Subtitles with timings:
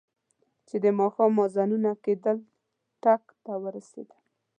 [0.67, 2.37] چې د ماښام اذانونه کېدل
[3.03, 4.19] ټک ته ورسېدم.